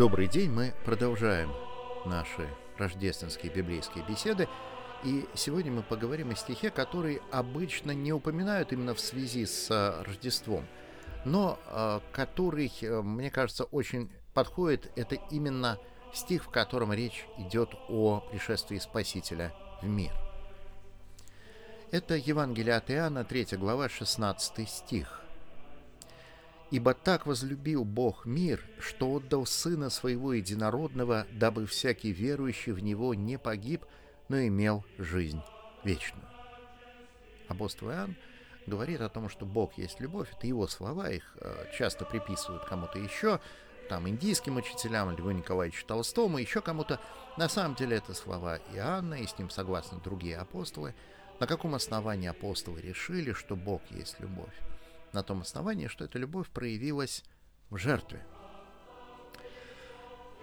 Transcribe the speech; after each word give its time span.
Добрый 0.00 0.28
день, 0.28 0.50
мы 0.50 0.72
продолжаем 0.86 1.52
наши 2.06 2.48
рождественские 2.78 3.52
библейские 3.52 4.02
беседы. 4.08 4.48
И 5.04 5.26
сегодня 5.34 5.70
мы 5.70 5.82
поговорим 5.82 6.30
о 6.30 6.36
стихе, 6.36 6.70
который 6.70 7.20
обычно 7.30 7.90
не 7.90 8.10
упоминают 8.10 8.72
именно 8.72 8.94
в 8.94 9.00
связи 9.00 9.44
с 9.44 9.68
а, 9.70 10.02
Рождеством, 10.02 10.64
но 11.26 11.58
а, 11.66 12.00
который, 12.12 12.72
э, 12.80 13.02
мне 13.02 13.30
кажется, 13.30 13.64
очень 13.64 14.10
подходит. 14.32 14.90
Это 14.96 15.16
именно 15.30 15.78
стих, 16.14 16.44
в 16.44 16.48
котором 16.48 16.94
речь 16.94 17.26
идет 17.36 17.68
о 17.90 18.20
пришествии 18.20 18.78
Спасителя 18.78 19.52
в 19.82 19.86
мир. 19.86 20.12
Это 21.90 22.14
Евангелие 22.14 22.74
от 22.74 22.90
Иоанна, 22.90 23.24
3 23.24 23.58
глава, 23.58 23.90
16 23.90 24.66
стих. 24.66 25.19
«Ибо 26.70 26.94
так 26.94 27.26
возлюбил 27.26 27.84
Бог 27.84 28.26
мир, 28.26 28.64
что 28.78 29.10
отдал 29.14 29.44
Сына 29.46 29.90
Своего 29.90 30.32
Единородного, 30.34 31.26
дабы 31.32 31.66
всякий 31.66 32.12
верующий 32.12 32.72
в 32.72 32.80
Него 32.80 33.14
не 33.14 33.38
погиб, 33.38 33.84
но 34.28 34.40
имел 34.40 34.84
жизнь 34.98 35.40
вечную». 35.82 36.26
Апостол 37.48 37.90
Иоанн 37.90 38.16
говорит 38.66 39.00
о 39.00 39.08
том, 39.08 39.28
что 39.28 39.44
Бог 39.44 39.76
есть 39.76 40.00
любовь. 40.00 40.28
Это 40.36 40.46
его 40.46 40.68
слова, 40.68 41.10
их 41.10 41.36
э, 41.40 41.66
часто 41.76 42.04
приписывают 42.04 42.64
кому-то 42.64 42.98
еще, 42.98 43.40
там, 43.88 44.08
индийским 44.08 44.56
учителям, 44.56 45.10
Льву 45.10 45.32
Николаевичу 45.32 45.84
Толстому, 45.84 46.38
еще 46.38 46.60
кому-то. 46.60 47.00
На 47.36 47.48
самом 47.48 47.74
деле 47.74 47.96
это 47.96 48.14
слова 48.14 48.60
Иоанна, 48.72 49.14
и 49.14 49.26
с 49.26 49.36
ним 49.36 49.50
согласны 49.50 49.98
другие 50.00 50.36
апостолы. 50.36 50.94
На 51.40 51.48
каком 51.48 51.74
основании 51.74 52.28
апостолы 52.28 52.80
решили, 52.80 53.32
что 53.32 53.56
Бог 53.56 53.82
есть 53.90 54.20
любовь? 54.20 54.54
На 55.12 55.22
том 55.22 55.40
основании, 55.42 55.88
что 55.88 56.04
эта 56.04 56.18
любовь 56.18 56.48
проявилась 56.48 57.24
в 57.70 57.76
жертве. 57.76 58.24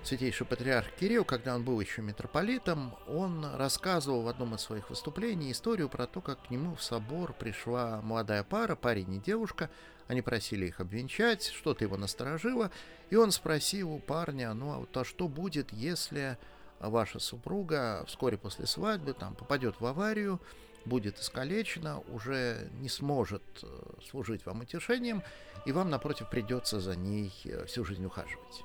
Святейший 0.03 0.47
патриарх 0.47 0.87
Кирилл, 0.95 1.25
когда 1.25 1.55
он 1.55 1.63
был 1.65 1.81
еще 1.81 2.01
митрополитом, 2.01 2.95
он 3.07 3.45
рассказывал 3.55 4.21
в 4.21 4.27
одном 4.29 4.55
из 4.55 4.61
своих 4.61 4.89
выступлений 4.89 5.51
историю 5.51 5.89
про 5.89 6.07
то, 6.07 6.21
как 6.21 6.47
к 6.47 6.49
нему 6.49 6.75
в 6.75 6.83
собор 6.83 7.33
пришла 7.33 8.01
молодая 8.01 8.43
пара, 8.43 8.75
парень 8.75 9.15
и 9.15 9.19
девушка. 9.19 9.69
Они 10.07 10.21
просили 10.21 10.67
их 10.67 10.79
обвенчать, 10.79 11.43
что-то 11.43 11.83
его 11.83 11.97
насторожило, 11.97 12.71
и 13.09 13.17
он 13.17 13.31
спросил 13.31 13.91
у 13.91 13.99
парня, 13.99 14.53
ну 14.53 14.71
а 14.71 14.77
вот 14.77 14.95
а 14.95 15.03
что 15.03 15.27
будет, 15.27 15.73
если 15.73 16.37
ваша 16.79 17.19
супруга 17.19 18.05
вскоре 18.07 18.37
после 18.37 18.65
свадьбы 18.65 19.13
там 19.13 19.35
попадет 19.35 19.81
в 19.81 19.85
аварию, 19.85 20.39
будет 20.87 21.19
искалечена, 21.19 21.99
уже 22.11 22.69
не 22.79 22.89
сможет 22.89 23.43
э, 23.61 23.67
служить 24.09 24.45
вам 24.45 24.61
утешением, 24.61 25.21
и 25.65 25.71
вам, 25.71 25.89
напротив, 25.89 26.29
придется 26.29 26.79
за 26.79 26.95
ней 26.95 27.31
э, 27.45 27.65
всю 27.65 27.85
жизнь 27.85 28.05
ухаживать. 28.05 28.63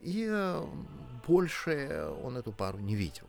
И 0.00 0.26
э, 0.28 0.66
больше 1.26 2.10
он 2.22 2.36
эту 2.36 2.52
пару 2.52 2.78
не 2.78 2.96
видел. 2.96 3.26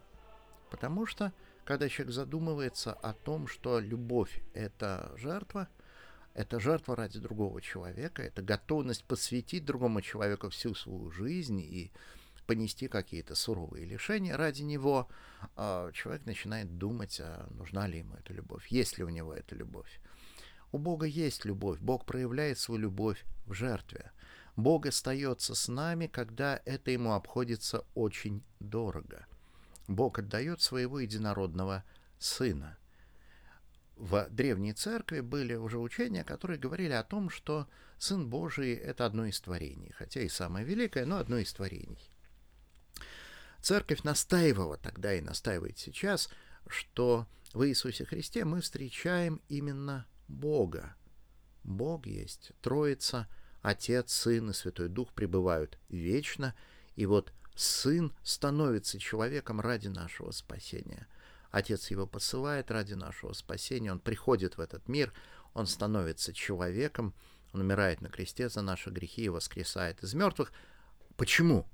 Потому 0.69 1.05
что, 1.05 1.33
когда 1.65 1.89
человек 1.89 2.13
задумывается 2.13 2.93
о 2.93 3.13
том, 3.13 3.47
что 3.47 3.79
любовь— 3.79 4.41
это 4.53 5.11
жертва, 5.17 5.67
это 6.33 6.59
жертва 6.59 6.95
ради 6.95 7.19
другого 7.19 7.61
человека, 7.61 8.21
это 8.21 8.41
готовность 8.41 9.03
посвятить 9.03 9.65
другому 9.65 10.01
человеку 10.01 10.49
всю 10.49 10.73
свою 10.75 11.11
жизнь 11.11 11.59
и 11.59 11.91
понести 12.49 12.87
какие-то 12.87 13.35
суровые 13.35 13.85
лишения 13.85 14.35
ради 14.35 14.63
него, 14.63 15.07
а 15.55 15.91
человек 15.91 16.25
начинает 16.25 16.79
думать, 16.79 17.19
а 17.21 17.47
нужна 17.51 17.85
ли 17.85 17.99
ему 17.99 18.15
эта 18.15 18.33
любовь, 18.33 18.65
есть 18.69 18.97
ли 18.97 19.03
у 19.03 19.09
него 19.09 19.35
эта 19.35 19.53
любовь. 19.53 20.01
У 20.71 20.79
Бога 20.79 21.05
есть 21.05 21.45
любовь, 21.45 21.79
Бог 21.79 22.07
проявляет 22.07 22.57
свою 22.57 22.81
любовь 22.81 23.23
в 23.45 23.53
жертве. 23.53 24.11
Бог 24.55 24.87
остается 24.87 25.53
с 25.53 25.67
нами, 25.67 26.07
когда 26.07 26.59
это 26.65 26.89
ему 26.89 27.13
обходится 27.13 27.85
очень 27.93 28.41
дорого. 28.59 29.27
Бог 29.87 30.17
отдает 30.17 30.59
своего 30.59 30.99
единородного 30.99 31.83
Сына. 32.17 32.79
В 33.95 34.27
Древней 34.31 34.73
Церкви 34.73 35.19
были 35.19 35.53
уже 35.53 35.77
учения, 35.77 36.23
которые 36.23 36.57
говорили 36.57 36.93
о 36.93 37.03
том, 37.03 37.29
что 37.29 37.67
Сын 37.99 38.27
Божий— 38.27 38.73
это 38.89 39.05
одно 39.05 39.27
из 39.27 39.39
творений, 39.39 39.91
хотя 39.95 40.21
и 40.21 40.29
самое 40.29 40.65
великое, 40.65 41.05
но 41.05 41.17
одно 41.17 41.37
из 41.37 41.53
творений. 41.53 42.09
Церковь 43.61 44.03
настаивала 44.03 44.77
тогда 44.77 45.13
и 45.13 45.21
настаивает 45.21 45.77
сейчас, 45.77 46.29
что 46.67 47.27
в 47.53 47.67
Иисусе 47.67 48.05
Христе 48.05 48.45
мы 48.45 48.61
встречаем 48.61 49.41
именно 49.49 50.07
Бога. 50.27 50.95
Бог 51.63 52.05
есть 52.05 52.51
Троица— 52.61 53.27
Отец, 53.61 54.13
Сын 54.13 54.49
и 54.49 54.53
Святой 54.53 54.87
Дух 54.87 55.13
пребывают 55.13 55.77
вечно, 55.89 56.55
и 56.95 57.05
вот 57.05 57.33
Сын 57.55 58.13
становится 58.23 58.99
человеком 58.99 59.59
ради 59.59 59.87
нашего 59.87 60.31
спасения. 60.31 61.07
Отец 61.51 61.91
его 61.91 62.07
посылает 62.07 62.71
ради 62.71 62.93
нашего 62.93 63.33
спасения, 63.33 63.91
он 63.91 63.99
приходит 63.99 64.57
в 64.57 64.61
этот 64.61 64.87
мир, 64.87 65.11
он 65.53 65.67
становится 65.67 66.33
человеком, 66.33 67.13
он 67.51 67.61
умирает 67.61 68.01
на 68.01 68.09
кресте 68.09 68.47
за 68.47 68.61
наши 68.61 68.91
грехи 68.91 69.23
и 69.23 69.29
воскресает 69.29 70.03
из 70.03 70.13
мертвых. 70.13 70.53
Почему? 71.17 71.67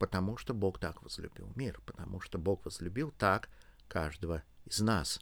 Потому 0.00 0.38
что 0.38 0.54
Бог 0.54 0.78
так 0.78 1.02
возлюбил 1.02 1.52
мир, 1.56 1.78
потому 1.84 2.20
что 2.20 2.38
Бог 2.38 2.64
возлюбил 2.64 3.12
так 3.18 3.50
каждого 3.86 4.42
из 4.64 4.80
нас. 4.80 5.20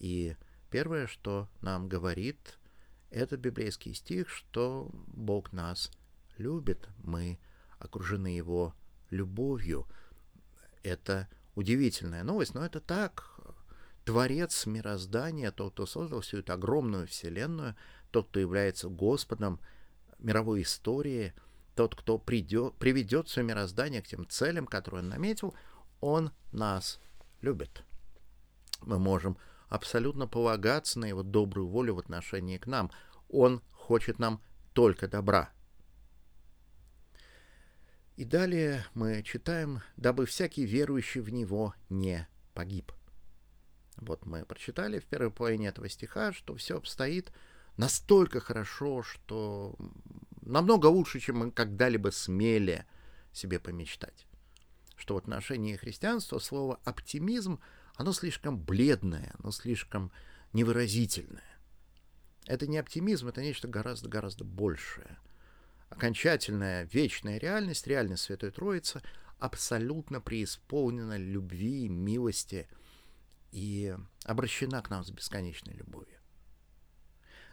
И 0.00 0.36
первое, 0.70 1.06
что 1.06 1.48
нам 1.62 1.88
говорит 1.88 2.58
это 3.08 3.38
библейский 3.38 3.94
стих, 3.94 4.28
что 4.28 4.90
Бог 4.92 5.52
нас 5.52 5.90
любит, 6.36 6.90
мы 6.98 7.38
окружены 7.78 8.26
Его 8.26 8.74
любовью. 9.08 9.86
Это 10.82 11.26
удивительная 11.54 12.22
новость, 12.22 12.52
но 12.52 12.66
это 12.66 12.80
так. 12.80 13.40
Творец 14.04 14.66
мироздания, 14.66 15.52
тот, 15.52 15.72
кто 15.72 15.86
создал 15.86 16.20
всю 16.20 16.40
эту 16.40 16.52
огромную 16.52 17.06
вселенную, 17.06 17.76
тот, 18.10 18.28
кто 18.28 18.40
является 18.40 18.90
Господом 18.90 19.58
мировой 20.18 20.62
истории, 20.62 21.32
тот, 21.82 21.96
кто 21.96 22.16
придет, 22.16 22.74
приведет 22.78 23.26
все 23.26 23.42
мироздание 23.42 24.02
к 24.02 24.06
тем 24.06 24.28
целям, 24.28 24.68
которые 24.68 25.00
он 25.00 25.08
наметил, 25.08 25.52
он 26.00 26.30
нас 26.52 27.00
любит. 27.40 27.82
Мы 28.82 29.00
можем 29.00 29.36
абсолютно 29.68 30.28
полагаться 30.28 31.00
на 31.00 31.06
его 31.06 31.24
добрую 31.24 31.66
волю 31.66 31.96
в 31.96 31.98
отношении 31.98 32.56
к 32.56 32.68
нам. 32.68 32.92
Он 33.28 33.62
хочет 33.72 34.20
нам 34.20 34.40
только 34.74 35.08
добра. 35.08 35.50
И 38.14 38.24
далее 38.24 38.86
мы 38.94 39.20
читаем, 39.24 39.80
дабы 39.96 40.26
всякий 40.26 40.64
верующий 40.64 41.20
в 41.20 41.30
него 41.30 41.74
не 41.88 42.28
погиб. 42.54 42.92
Вот 43.96 44.24
мы 44.24 44.44
прочитали 44.44 45.00
в 45.00 45.06
первой 45.06 45.32
половине 45.32 45.66
этого 45.66 45.88
стиха, 45.88 46.32
что 46.32 46.54
все 46.54 46.76
обстоит 46.76 47.32
настолько 47.76 48.38
хорошо, 48.38 49.02
что 49.02 49.74
намного 50.52 50.86
лучше, 50.86 51.18
чем 51.18 51.38
мы 51.38 51.50
когда-либо 51.50 52.10
смели 52.10 52.84
себе 53.32 53.58
помечтать. 53.58 54.26
Что 54.96 55.14
в 55.14 55.18
отношении 55.18 55.76
христианства 55.76 56.38
слово 56.38 56.78
«оптимизм» 56.84 57.60
оно 57.96 58.12
слишком 58.12 58.58
бледное, 58.58 59.34
оно 59.38 59.50
слишком 59.50 60.12
невыразительное. 60.52 61.42
Это 62.46 62.66
не 62.66 62.78
оптимизм, 62.78 63.28
это 63.28 63.42
нечто 63.42 63.68
гораздо-гораздо 63.68 64.44
большее. 64.44 65.18
Окончательная 65.88 66.84
вечная 66.92 67.38
реальность, 67.38 67.86
реальность 67.86 68.24
Святой 68.24 68.50
Троицы 68.50 69.02
абсолютно 69.38 70.20
преисполнена 70.20 71.16
любви, 71.16 71.88
милости 71.88 72.68
и 73.50 73.94
обращена 74.24 74.82
к 74.82 74.90
нам 74.90 75.04
с 75.04 75.10
бесконечной 75.10 75.74
любовью. 75.74 76.11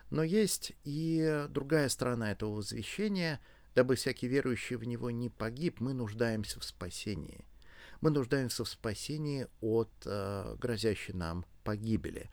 Но 0.09 0.23
есть 0.23 0.73
и 0.83 1.45
другая 1.49 1.89
сторона 1.89 2.31
этого 2.31 2.55
возвещения. 2.55 3.39
Дабы 3.75 3.95
всякий 3.95 4.27
верующий 4.27 4.75
в 4.75 4.83
него 4.83 5.11
не 5.11 5.29
погиб, 5.29 5.79
мы 5.79 5.93
нуждаемся 5.93 6.59
в 6.59 6.63
спасении– 6.63 7.45
мы 8.01 8.11
нуждаемся 8.11 8.63
в 8.63 8.69
спасении 8.69 9.47
от 9.61 9.91
э, 10.05 10.55
грозящей 10.57 11.13
нам 11.13 11.45
погибели. 11.63 12.29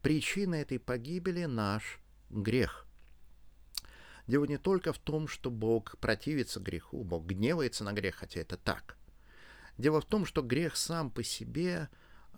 Причина 0.00 0.56
этой 0.56 0.78
погибели— 0.78 1.44
наш 1.46 2.00
грех. 2.30 2.86
Дело 4.26 4.44
не 4.44 4.58
только 4.58 4.92
в 4.92 4.98
том, 4.98 5.26
что 5.26 5.50
Бог 5.50 5.98
противится 5.98 6.60
греху, 6.60 7.02
Бог 7.02 7.26
гневается 7.26 7.82
на 7.82 7.92
грех, 7.92 8.16
хотя 8.16 8.40
это 8.40 8.56
так. 8.56 8.96
Дело 9.76 10.00
в 10.00 10.04
том, 10.04 10.24
что 10.24 10.42
грех 10.42 10.76
сам 10.76 11.10
по 11.10 11.22
себе 11.22 11.88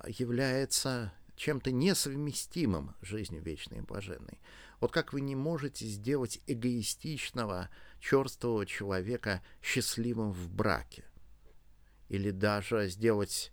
является 0.07 1.13
чем-то 1.41 1.73
несовместимым 1.73 2.95
с 3.01 3.07
жизнью 3.07 3.43
вечной 3.43 3.79
и 3.79 3.81
блаженной. 3.81 4.39
Вот 4.79 4.93
как 4.93 5.15
вы 5.15 5.23
не 5.23 5.35
можете 5.35 5.87
сделать 5.87 6.39
эгоистичного, 6.47 7.71
черствого 7.99 8.67
человека 8.67 9.43
счастливым 9.63 10.33
в 10.33 10.51
браке 10.51 11.05
или 12.11 12.31
даже 12.31 12.91
сделать 12.91 13.53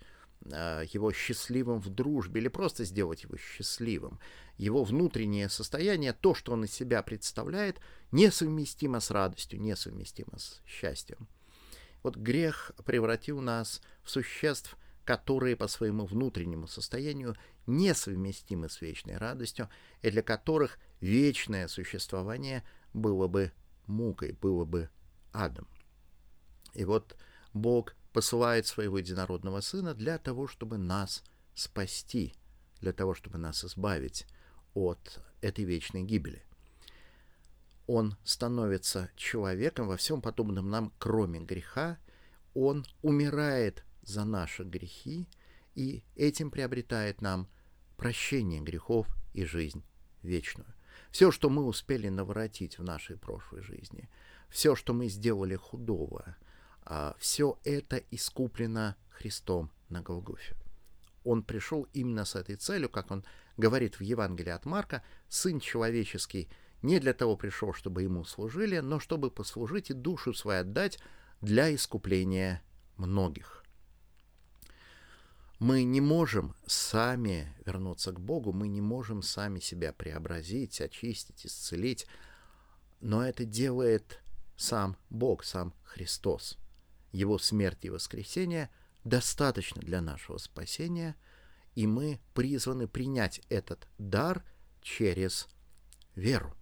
э, 0.52 0.84
его 0.92 1.14
счастливым 1.14 1.80
в 1.80 1.88
дружбе, 1.88 2.42
или 2.42 2.50
просто 2.50 2.84
сделать 2.84 3.24
его 3.24 3.38
счастливым. 3.38 4.20
Его 4.58 4.84
внутреннее 4.84 5.48
состояние, 5.48 6.12
то, 6.12 6.36
что 6.36 6.52
он 6.52 6.66
из 6.66 6.74
себя 6.74 7.02
представляет, 7.04 7.80
несовместимо 8.12 9.00
с 9.00 9.12
радостью, 9.12 9.62
несовместимо 9.62 10.38
с 10.38 10.62
счастьем. 10.66 11.30
Вот 12.04 12.18
грех 12.18 12.74
превратил 12.84 13.40
нас 13.40 13.82
в 14.04 14.10
существ, 14.10 14.76
которые 15.06 15.56
по 15.56 15.70
своему 15.70 16.06
внутреннему 16.06 16.68
состоянию 16.68 17.38
несовместимы 17.68 18.70
с 18.70 18.82
вечной 18.82 19.18
радостью, 19.18 19.70
и 20.02 20.10
для 20.10 20.24
которых 20.24 20.80
вечное 21.00 21.68
существование 21.68 22.64
было 22.94 23.28
бы 23.28 23.52
мукой, 23.86 24.32
было 24.32 24.66
бы 24.66 24.90
адом. 25.32 25.68
И 26.74 26.86
вот 26.86 27.16
Бог 27.54 27.96
посылает 28.14 28.66
своего 28.66 28.98
единородного 28.98 29.62
Сына 29.62 29.94
для 29.94 30.18
того, 30.18 30.48
чтобы 30.48 30.78
нас 30.78 31.24
спасти, 31.54 32.34
для 32.82 32.94
того, 32.94 33.14
чтобы 33.14 33.38
нас 33.38 33.64
избавить 33.64 34.26
от 34.74 35.22
этой 35.42 35.66
вечной 35.66 36.04
гибели. 36.04 36.44
Он 37.88 38.18
становится 38.24 39.10
человеком 39.16 39.88
во 39.88 39.98
всем 39.98 40.22
подобном 40.22 40.70
нам, 40.70 40.94
кроме 41.00 41.40
греха. 41.40 41.98
Он 42.54 42.86
умирает 43.02 43.84
за 44.02 44.26
наши 44.26 44.64
грехи 44.64 45.28
и 45.76 46.04
этим 46.16 46.52
приобретает 46.52 47.22
нам 47.22 47.48
прощение 47.98 48.62
грехов 48.62 49.08
и 49.34 49.44
жизнь 49.44 49.84
вечную. 50.24 50.74
Все, 51.12 51.32
что 51.32 51.50
мы 51.50 51.66
успели 51.66 52.10
наворотить 52.10 52.78
в 52.80 52.84
нашей 52.84 53.18
прошлой 53.18 53.62
жизни, 53.62 54.10
все, 54.50 54.76
что 54.76 54.94
мы 54.94 55.08
сделали 55.08 55.56
худого, 55.56 56.36
а, 56.84 57.16
все 57.20 57.60
это 57.64 57.98
искуплено 58.12 58.96
Христом 59.10 59.72
на 59.90 60.02
Голгофе. 60.02 60.56
Он 61.24 61.44
пришел 61.44 61.88
именно 61.94 62.24
с 62.24 62.36
этой 62.36 62.56
целью, 62.56 62.90
как 62.90 63.12
он 63.12 63.26
говорит 63.58 64.00
в 64.00 64.02
Евангелии 64.02 64.52
от 64.52 64.66
Марка, 64.66 65.04
Сын 65.28 65.60
Человеческий 65.60 66.50
не 66.82 67.00
для 67.00 67.14
того 67.14 67.36
пришел, 67.36 67.74
чтобы 67.74 68.04
ему 68.04 68.24
служили, 68.24 68.80
но 68.80 69.00
чтобы 69.00 69.32
послужить 69.32 69.90
и 69.90 69.94
душу 69.94 70.34
свою 70.34 70.62
отдать 70.62 71.00
для 71.42 71.74
искупления 71.74 72.62
многих. 72.96 73.57
Мы 75.60 75.84
не 75.84 76.02
можем 76.02 76.56
сами 76.68 77.52
вернуться 77.66 78.12
к 78.12 78.20
Богу, 78.20 78.54
мы 78.54 78.68
не 78.68 78.82
можем 78.82 79.24
сами 79.24 79.60
себя 79.60 79.92
преобразить, 79.92 80.80
очистить, 80.82 81.48
исцелить, 81.48 82.06
но 83.02 83.26
это 83.26 83.44
делает 83.44 84.22
сам 84.56 84.98
Бог, 85.10 85.44
сам 85.44 85.74
Христос. 85.84 86.58
Его 87.12 87.40
смерть 87.40 87.86
и 87.86 87.90
воскресение 87.90 88.70
достаточно 89.04 89.82
для 89.82 90.00
нашего 90.00 90.38
спасения, 90.38 91.16
и 91.74 91.88
мы 91.88 92.20
призваны 92.36 92.88
принять 92.88 93.42
этот 93.50 93.88
дар 93.98 94.44
через 94.82 95.48
веру. 96.16 96.56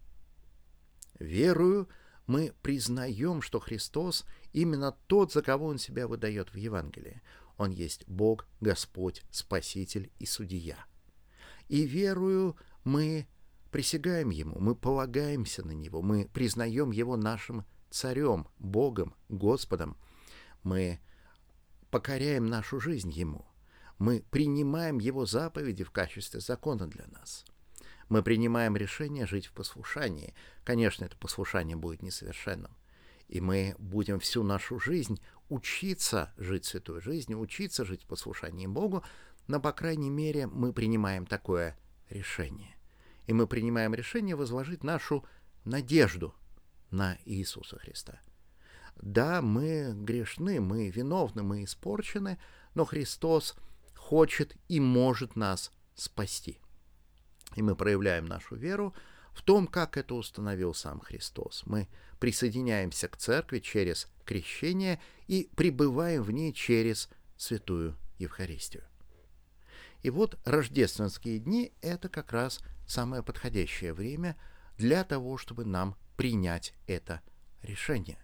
Верую 1.19 1.89
мы 2.27 2.53
признаем, 2.62 3.41
что 3.41 3.59
Христос 3.59 4.25
именно 4.53 4.94
тот, 5.07 5.33
за 5.33 5.41
кого 5.41 5.68
Он 5.68 5.77
себя 5.77 6.07
выдает 6.07 6.53
в 6.53 6.56
Евангелии. 6.56 7.21
Он 7.57 7.72
есть 7.72 8.07
Бог, 8.07 8.48
Господь, 8.62 9.24
Спаситель 9.31 10.12
и 10.19 10.25
Судья. 10.25 10.86
И 11.68 11.86
верую 11.86 12.57
мы 12.84 13.28
присягаем 13.72 14.30
Ему, 14.30 14.60
мы 14.60 14.75
полагаемся 14.75 15.66
на 15.66 15.72
Него, 15.72 16.02
мы 16.02 16.30
признаем 16.34 16.92
Его 16.92 17.18
нашим 17.18 17.66
Царем, 17.90 18.48
Богом, 18.60 19.16
Господом. 19.30 19.98
Мы 20.63 21.00
покоряем 21.92 22.46
нашу 22.46 22.80
жизнь 22.80 23.12
Ему. 23.12 23.46
Мы 23.98 24.24
принимаем 24.31 25.00
Его 25.00 25.25
заповеди 25.25 25.84
в 25.84 25.92
качестве 25.92 26.42
закона 26.42 26.88
для 26.88 27.08
нас. 27.08 27.46
Мы 28.10 28.22
принимаем 28.22 28.75
решение 28.75 29.25
жить 29.25 29.48
в 29.48 29.54
послушании. 29.54 30.34
Конечно, 30.63 31.06
это 31.06 31.18
послушание 31.18 31.75
будет 31.75 32.04
несовершенным. 32.04 32.75
И 33.27 33.42
мы 33.42 33.75
будем 33.80 34.19
всю 34.19 34.44
нашу 34.44 34.80
жизнь 34.80 35.19
учиться 35.50 36.33
жить 36.38 36.66
святой 36.66 37.01
жизнью, 37.01 37.39
учиться 37.39 37.86
жить 37.86 38.04
в 38.04 38.07
послушании 38.07 38.68
Богу, 38.68 39.04
но, 39.48 39.60
по 39.60 39.72
крайней 39.72 40.10
мере, 40.10 40.48
мы 40.48 40.74
принимаем 40.74 41.25
такое 41.25 41.77
решение. 42.10 42.75
И 43.27 43.33
мы 43.33 43.48
принимаем 43.48 43.94
решение 43.94 44.36
возложить 44.36 44.83
нашу 44.83 45.25
надежду 45.63 46.33
на 46.92 47.18
Иисуса 47.25 47.77
Христа. 47.77 48.19
Да, 49.01 49.42
мы 49.42 49.94
грешны, 49.94 50.62
мы 50.62 50.89
виновны, 50.89 51.44
мы 51.44 51.63
испорчены, 51.63 52.39
но 52.75 52.86
Христос 52.86 53.56
хочет 53.95 54.56
и 54.68 54.80
может 54.80 55.36
нас 55.36 55.72
спасти. 55.95 56.60
И 57.56 57.62
мы 57.62 57.75
проявляем 57.75 58.25
нашу 58.25 58.56
веру 58.56 58.94
в 59.36 59.42
том, 59.42 59.68
как 59.68 59.98
это 59.98 60.16
установил 60.16 60.74
сам 60.74 61.02
Христос. 61.02 61.64
Мы 61.66 61.88
присоединяемся 62.20 63.10
к 63.10 63.18
церкви 63.18 63.60
через 63.60 64.08
крещение 64.24 65.00
и 65.28 65.50
пребываем 65.56 66.24
в 66.24 66.32
ней 66.32 66.54
через 66.54 67.10
святую 67.36 67.96
Евхаристию. 68.18 68.84
И 70.02 70.10
вот 70.10 70.40
рождественские 70.46 71.40
дни— 71.40 71.74
это 71.82 72.08
как 72.08 72.32
раз 72.32 72.62
самое 72.88 73.24
подходящее 73.24 73.94
время 73.94 74.38
для 74.78 75.04
того, 75.04 75.38
чтобы 75.38 75.66
нам 75.66 75.98
принять 76.16 76.74
это 76.88 77.22
решение. 77.62 78.20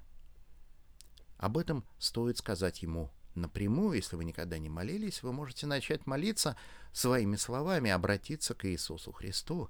Об 1.38 1.58
этом 1.58 1.84
стоит 2.00 2.38
сказать 2.38 2.84
ему 2.84 3.12
напрямую. 3.36 3.98
Если 3.98 4.16
вы 4.16 4.24
никогда 4.24 4.60
не 4.60 4.70
молились, 4.70 5.24
вы 5.24 5.34
можете 5.34 5.68
начать 5.68 6.06
молиться 6.06 6.56
своими 6.94 7.36
словами, 7.36 7.92
обратиться 7.92 8.54
к 8.54 8.66
Иисусу 8.66 9.12
Христу, 9.12 9.70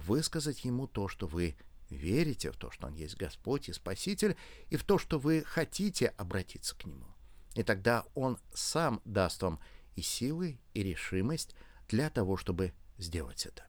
высказать 0.00 0.64
Ему 0.64 0.86
то, 0.86 1.08
что 1.08 1.26
вы 1.26 1.56
верите 1.90 2.50
в 2.50 2.56
то, 2.56 2.70
что 2.70 2.86
Он 2.86 2.94
есть 2.94 3.16
Господь 3.16 3.68
и 3.68 3.72
Спаситель, 3.72 4.36
и 4.68 4.76
в 4.76 4.84
то, 4.84 4.98
что 4.98 5.18
вы 5.18 5.42
хотите 5.44 6.08
обратиться 6.16 6.76
к 6.76 6.84
Нему. 6.84 7.06
И 7.54 7.62
тогда 7.62 8.04
Он 8.14 8.38
сам 8.52 9.00
даст 9.04 9.42
вам 9.42 9.60
и 9.94 10.02
силы, 10.02 10.58
и 10.74 10.82
решимость 10.82 11.54
для 11.88 12.10
того, 12.10 12.36
чтобы 12.36 12.72
сделать 12.98 13.46
это. 13.46 13.64